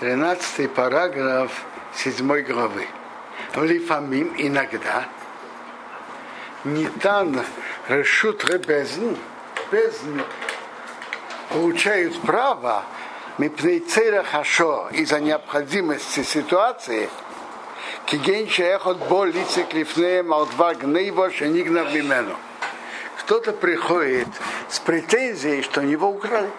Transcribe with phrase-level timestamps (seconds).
[0.00, 1.50] 13 параграф
[1.96, 2.86] 7 главы.
[3.56, 5.08] Лифамим иногда
[6.62, 7.44] Нитан
[7.88, 9.16] решут ребезн,
[9.72, 10.20] безн
[11.50, 12.84] получают право
[13.38, 17.10] мипнейцера хашо из-за необходимости ситуации,
[18.06, 22.36] кигенча эхот бол лице клифнеем алдва гнейво шенигнав мимену.
[23.18, 24.28] Кто-то приходит
[24.68, 26.50] с претензией, что него украли.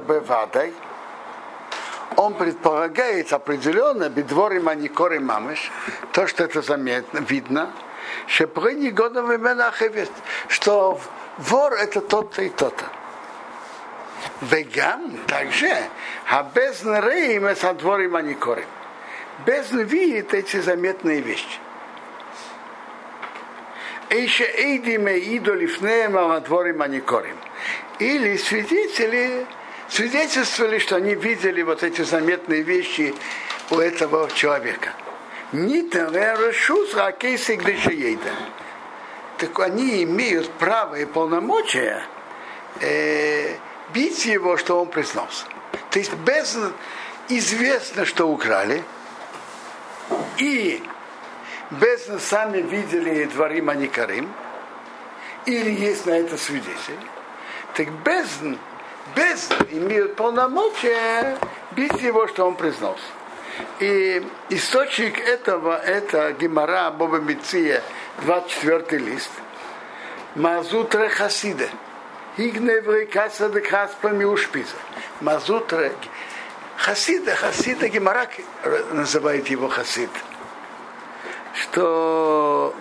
[0.00, 0.72] Бевадой,
[2.16, 5.70] он предполагает определенно бедворы маникоры мамыш,
[6.12, 7.70] то, что это заметно, видно,
[8.26, 8.46] что
[10.48, 11.00] что
[11.38, 12.84] вор это тот-то и тот-то.
[14.40, 15.72] Вегам также,
[16.28, 18.64] а без рейма со дворы маникоры.
[19.46, 21.58] Без видит эти заметные вещи.
[24.10, 27.36] Еще эйдиме идолифнеем а дворы маникорим.
[28.02, 29.46] Или свидетели
[29.88, 33.14] свидетельствовали, что они видели вот эти заметные вещи
[33.70, 34.92] у этого человека.
[39.38, 42.04] Так они имеют право и полномочия
[42.80, 43.54] э,
[43.94, 45.44] бить его, что он признался.
[45.90, 46.58] То есть без
[47.28, 48.82] известно, что украли,
[50.38, 50.82] и
[51.70, 54.28] без сами видели дворим Аникарим,
[55.46, 56.98] или есть на это свидетель,
[57.74, 58.40] так без
[59.14, 61.36] без имеют полномочия
[61.72, 63.02] бить его, что он признался.
[63.80, 67.82] И источник этого это Гимара Боба Миция,
[68.22, 69.30] 24 лист.
[70.34, 71.68] Мазутре Хасиде.
[72.38, 74.76] Игневры Касады Хаспами Ушпиза.
[75.20, 75.92] Мазутре
[76.78, 78.26] Хасида, Хасида Гимара
[78.92, 80.10] называет его Хасид.
[81.54, 82.74] Что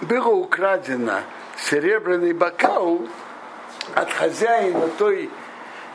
[0.00, 1.20] было украдено
[1.58, 3.06] серебряный бокал
[3.94, 5.30] от хозяина той,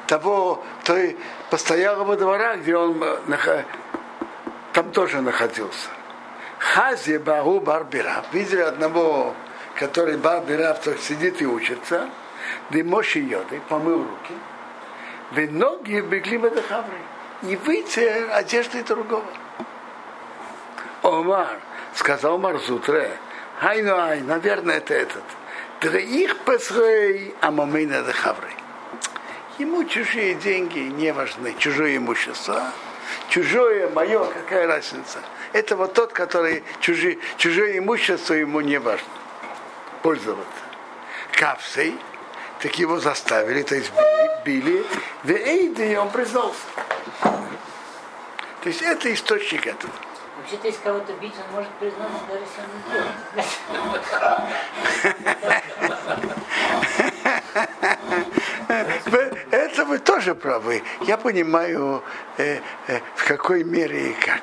[0.07, 1.17] того, той
[1.49, 3.03] постоялого двора, где он
[4.73, 5.89] там тоже находился.
[6.59, 8.23] Хази Бару Барбира.
[8.31, 9.33] Видели одного,
[9.75, 12.09] который Барбира сидит и учится.
[12.69, 14.33] Дымоши йоды, помыл руки.
[15.31, 16.97] Вы ноги бегли в хавры.
[17.43, 19.25] И вытер одежды другого.
[21.03, 21.59] Омар,
[21.93, 23.11] сказал Марзутре,
[23.61, 25.23] ай ну ай, наверное, это этот.
[25.79, 28.55] Троих пасрей, а мамейна хаврей.
[29.59, 32.71] Ему чужие деньги не важны, чужое имущество.
[33.29, 35.19] Чужое, мое, какая разница?
[35.53, 39.07] Это вот тот, который чужие, чужое имущество ему не важно
[40.01, 40.63] пользоваться.
[41.31, 41.95] Кавсей,
[42.59, 43.91] так его заставили, то есть
[44.43, 44.83] били,
[45.23, 46.59] били, и он признался.
[47.21, 49.93] То есть это источник этого.
[50.37, 52.81] Вообще-то, если кого-то бить, он может признаться, даже если он не
[53.81, 54.01] делает.
[59.51, 60.83] Это вы тоже правы.
[61.01, 62.03] Я понимаю,
[62.37, 64.41] э, э, в какой мере и как.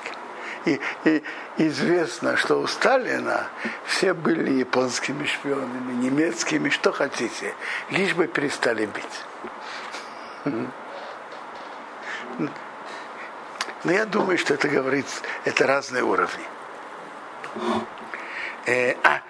[0.66, 1.22] И, и
[1.58, 3.48] известно, что у Сталина
[3.86, 7.54] все были японскими шпионами, немецкими, что хотите,
[7.90, 9.24] лишь бы перестали бить.
[13.84, 15.06] Но я думаю, что это говорит,
[15.44, 16.44] это разные уровни.
[18.66, 19.20] Э, а,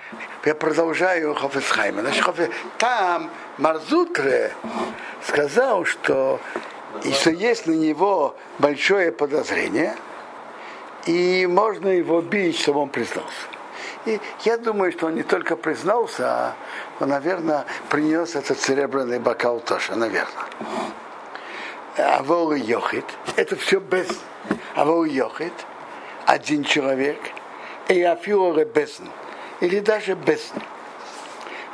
[0.44, 2.02] я продолжаю Хофесхайма.
[2.02, 4.52] Значит, Хофе, там Марзутре
[5.26, 6.40] сказал, что
[7.02, 9.94] если есть на него большое подозрение,
[11.06, 13.48] и можно его бить, чтобы он признался.
[14.06, 16.56] И я думаю, что он не только признался, а
[17.00, 20.44] он, наверное, принес этот серебряный бокал тоже, наверное.
[21.96, 23.04] А волы йохит,
[23.36, 24.08] это все без
[24.74, 25.52] а вы уехает
[26.26, 27.18] один человек,
[27.88, 29.04] и афилу ребесн,
[29.64, 30.58] или даже бесн.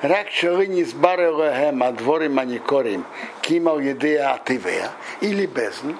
[0.02, 3.04] Рак шарини с барелахем, а дворим аникорим,
[3.42, 4.90] кимал едея ативея,
[5.20, 5.92] или безн.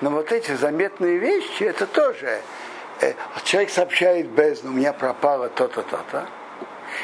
[0.00, 2.40] Но вот эти заметные вещи, это тоже
[3.00, 6.26] э, человек сообщает бездну, у меня пропало то-то, то-то.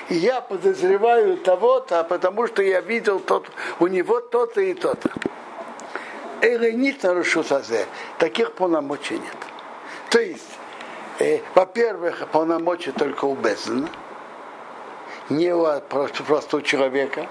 [0.09, 5.11] И я подозреваю того-то, потому что я видел тот, у него то-то и то-то.
[6.43, 7.87] Элейнит нарушил сазе.
[8.19, 9.37] Таких полномочий нет.
[10.11, 10.59] То есть,
[11.55, 13.89] во-первых, полномочия только у Бездена,
[15.29, 15.67] не у
[16.27, 17.27] простого человека,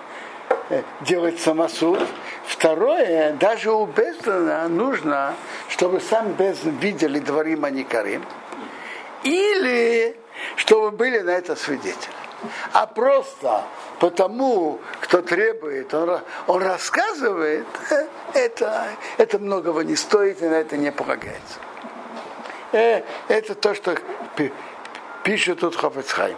[0.70, 2.00] э, делать самосуд.
[2.46, 5.36] Второе, даже у Бездена нужно,
[5.70, 8.24] чтобы сам Безден видели дворим Аникарим,
[9.24, 10.16] или
[10.56, 12.14] чтобы были на это свидетели.
[12.74, 13.64] А просто
[14.00, 20.78] потому, кто требует, он, он рассказывает, э, это, это многого не стоит и на это
[20.78, 21.60] не полагается.
[22.72, 23.98] Э, это то, что
[25.24, 26.38] пишет тут Хофецхайм.